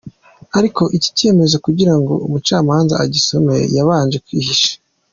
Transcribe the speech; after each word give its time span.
Ariko 0.57 0.83
icyi 0.95 1.09
cyemezo 1.17 1.55
kugira 1.65 1.93
ngo 1.99 2.13
umucamanza 2.25 2.93
agisome 3.05 3.55
yabanje 3.75 4.17
kwihisha! 4.25 4.73